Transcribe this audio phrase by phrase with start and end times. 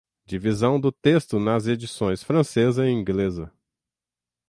[0.25, 3.53] Divisão do texto nas edições francesa e inglesa